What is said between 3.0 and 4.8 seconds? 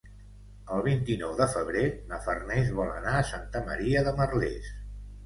a Santa Maria de Merlès.